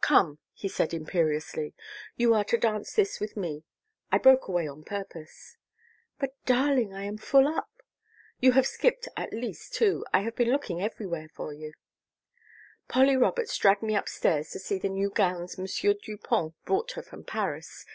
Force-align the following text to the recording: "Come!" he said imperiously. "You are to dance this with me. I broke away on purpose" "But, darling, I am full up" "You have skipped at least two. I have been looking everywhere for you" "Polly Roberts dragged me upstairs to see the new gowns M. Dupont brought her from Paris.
"Come!" 0.00 0.38
he 0.54 0.68
said 0.68 0.94
imperiously. 0.94 1.74
"You 2.16 2.32
are 2.32 2.44
to 2.44 2.56
dance 2.56 2.94
this 2.94 3.20
with 3.20 3.36
me. 3.36 3.64
I 4.10 4.16
broke 4.16 4.48
away 4.48 4.66
on 4.66 4.84
purpose" 4.84 5.58
"But, 6.18 6.30
darling, 6.46 6.94
I 6.94 7.04
am 7.04 7.18
full 7.18 7.46
up" 7.46 7.68
"You 8.40 8.52
have 8.52 8.66
skipped 8.66 9.06
at 9.18 9.34
least 9.34 9.74
two. 9.74 10.06
I 10.10 10.20
have 10.22 10.34
been 10.34 10.48
looking 10.50 10.80
everywhere 10.80 11.28
for 11.28 11.52
you" 11.52 11.74
"Polly 12.88 13.18
Roberts 13.18 13.54
dragged 13.58 13.82
me 13.82 13.94
upstairs 13.94 14.48
to 14.52 14.58
see 14.58 14.78
the 14.78 14.88
new 14.88 15.10
gowns 15.10 15.58
M. 15.58 15.66
Dupont 16.02 16.54
brought 16.64 16.92
her 16.92 17.02
from 17.02 17.22
Paris. 17.22 17.84